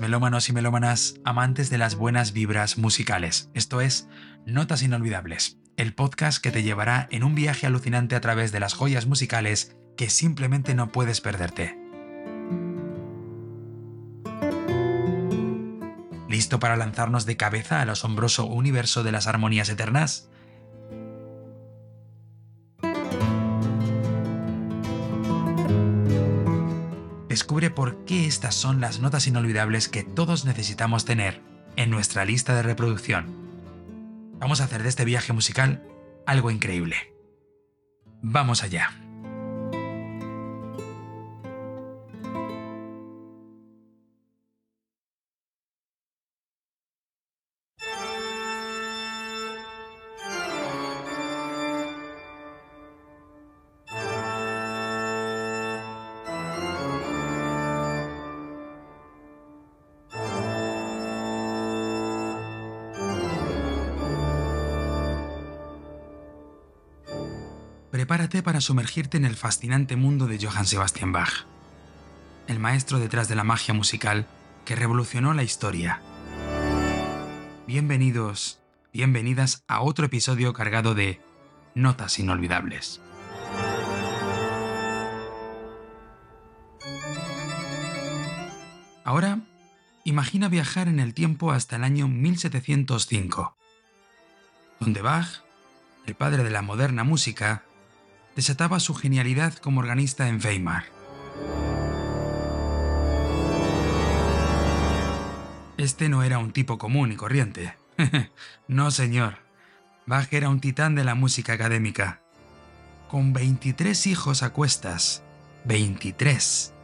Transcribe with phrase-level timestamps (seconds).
[0.00, 3.50] melómanos y melómanas, amantes de las buenas vibras musicales.
[3.54, 4.08] Esto es
[4.44, 8.74] Notas Inolvidables, el podcast que te llevará en un viaje alucinante a través de las
[8.74, 11.78] joyas musicales que simplemente no puedes perderte.
[16.28, 20.28] ¿Listo para lanzarnos de cabeza al asombroso universo de las armonías eternas?
[27.36, 31.42] Descubre por qué estas son las notas inolvidables que todos necesitamos tener
[31.76, 33.26] en nuestra lista de reproducción.
[34.38, 35.86] Vamos a hacer de este viaje musical
[36.24, 36.96] algo increíble.
[38.22, 39.05] Vamos allá.
[68.06, 71.44] Prepárate para sumergirte en el fascinante mundo de Johann Sebastian Bach,
[72.46, 74.28] el maestro detrás de la magia musical
[74.64, 76.00] que revolucionó la historia.
[77.66, 78.60] Bienvenidos,
[78.92, 81.20] bienvenidas a otro episodio cargado de
[81.74, 83.00] notas inolvidables.
[89.02, 89.40] Ahora,
[90.04, 93.56] imagina viajar en el tiempo hasta el año 1705,
[94.78, 95.42] donde Bach,
[96.06, 97.64] el padre de la moderna música,
[98.36, 100.84] desataba su genialidad como organista en Weimar.
[105.78, 107.74] Este no era un tipo común y corriente.
[108.68, 109.38] no, señor.
[110.06, 112.22] Bach era un titán de la música académica.
[113.08, 115.22] Con 23 hijos a cuestas.
[115.64, 116.74] 23.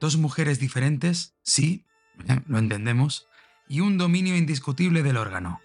[0.00, 1.86] Dos mujeres diferentes, sí,
[2.46, 3.26] lo entendemos,
[3.68, 5.60] y un dominio indiscutible del órgano.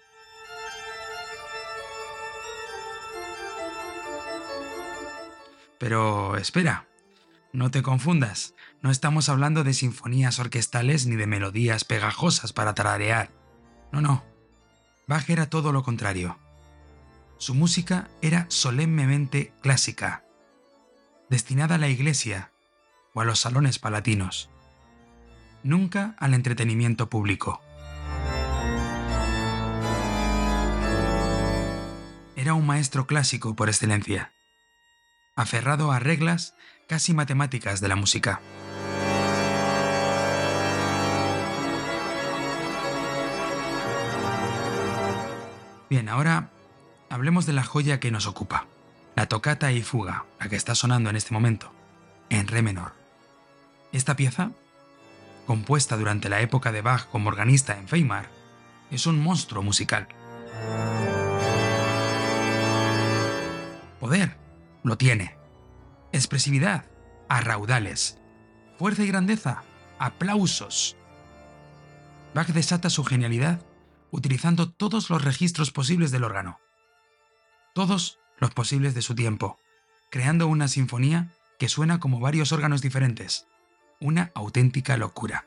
[5.78, 6.88] Pero espera,
[7.52, 13.30] no te confundas, no estamos hablando de sinfonías orquestales ni de melodías pegajosas para tararear.
[13.92, 14.24] No, no.
[15.06, 16.38] Bach era todo lo contrario.
[17.38, 20.24] Su música era solemnemente clásica,
[21.28, 22.50] destinada a la iglesia
[23.12, 24.50] o a los salones palatinos,
[25.62, 27.60] nunca al entretenimiento público.
[32.36, 34.34] Era un maestro clásico por excelencia
[35.36, 36.54] aferrado a reglas
[36.86, 38.40] casi matemáticas de la música.
[45.90, 46.50] Bien, ahora
[47.08, 48.66] hablemos de la joya que nos ocupa,
[49.14, 51.72] la tocata y fuga, la que está sonando en este momento,
[52.30, 52.92] en re menor.
[53.92, 54.50] Esta pieza,
[55.46, 58.28] compuesta durante la época de Bach como organista en Weimar,
[58.90, 60.08] es un monstruo musical.
[64.00, 64.43] Poder,
[64.84, 65.36] lo tiene.
[66.12, 66.84] Expresividad,
[67.28, 68.20] a raudales.
[68.78, 69.64] Fuerza y grandeza,
[69.98, 70.96] aplausos.
[72.34, 73.64] Bach desata su genialidad
[74.10, 76.60] utilizando todos los registros posibles del órgano.
[77.74, 79.58] Todos los posibles de su tiempo,
[80.10, 83.48] creando una sinfonía que suena como varios órganos diferentes.
[84.00, 85.46] Una auténtica locura.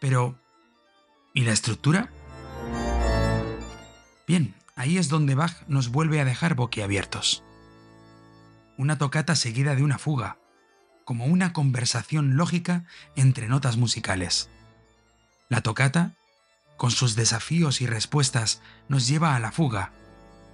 [0.00, 0.38] Pero,
[1.34, 2.10] ¿y la estructura?
[4.28, 7.42] Bien, ahí es donde Bach nos vuelve a dejar boquiabiertos.
[8.76, 10.38] Una tocata seguida de una fuga,
[11.06, 12.84] como una conversación lógica
[13.16, 14.50] entre notas musicales.
[15.48, 16.14] La tocata,
[16.76, 19.92] con sus desafíos y respuestas, nos lleva a la fuga,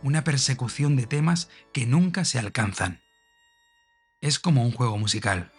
[0.05, 3.03] una persecución de temas que nunca se alcanzan.
[4.21, 5.51] Es como un juego musical.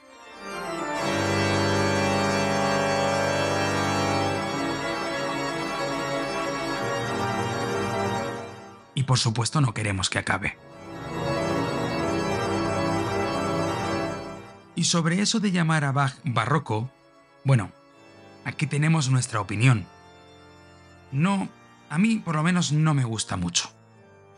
[9.06, 10.58] Por supuesto no queremos que acabe.
[14.76, 16.92] Y sobre eso de llamar a Bach barroco,
[17.44, 17.72] bueno,
[18.44, 19.86] aquí tenemos nuestra opinión.
[21.12, 21.48] No,
[21.90, 23.70] a mí por lo menos no me gusta mucho.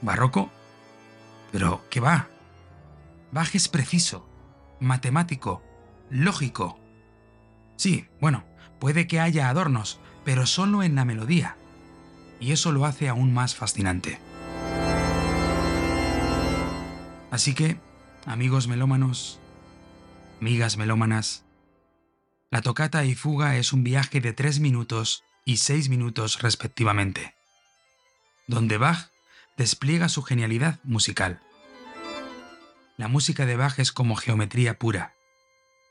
[0.02, 0.52] ¿Barroco?
[1.52, 2.28] Pero, ¿qué va?
[3.32, 4.30] Bach es preciso,
[4.80, 5.64] matemático,
[6.10, 6.78] lógico.
[7.78, 8.44] Sí, bueno,
[8.80, 11.58] puede que haya adornos, pero solo en la melodía.
[12.40, 14.20] Y eso lo hace aún más fascinante.
[17.38, 17.80] Así que,
[18.26, 19.40] amigos melómanos,
[20.42, 21.46] amigas melómanas,
[22.50, 27.36] la tocata y fuga es un viaje de tres minutos y seis minutos respectivamente,
[28.48, 29.12] donde Bach
[29.56, 31.40] despliega su genialidad musical.
[32.98, 35.14] La música de Bach es como geometría pura,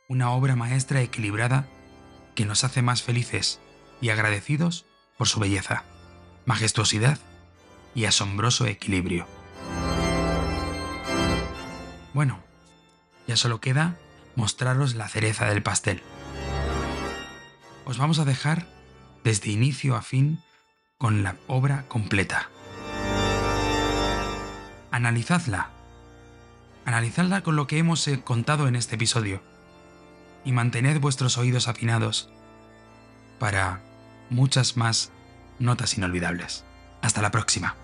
[0.08, 1.68] una obra maestra equilibrada
[2.34, 3.60] que nos hace más felices
[4.00, 4.84] y agradecidos
[5.16, 5.84] por su belleza,
[6.44, 7.20] majestuosidad
[7.94, 9.35] y asombroso equilibrio.
[12.16, 12.42] Bueno,
[13.26, 13.98] ya solo queda
[14.36, 16.02] mostraros la cereza del pastel.
[17.84, 18.66] Os vamos a dejar
[19.22, 20.42] desde inicio a fin
[20.96, 22.48] con la obra completa.
[24.90, 25.68] Analizadla.
[26.86, 29.42] Analizadla con lo que hemos eh, contado en este episodio.
[30.42, 32.30] Y mantened vuestros oídos afinados
[33.38, 33.82] para
[34.30, 35.12] muchas más
[35.58, 36.64] notas inolvidables.
[37.02, 37.76] Hasta la próxima.